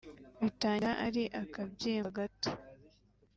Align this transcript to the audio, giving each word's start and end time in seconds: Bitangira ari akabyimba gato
Bitangira 0.41 0.91
ari 1.05 1.23
akabyimba 1.41 2.09
gato 2.17 2.49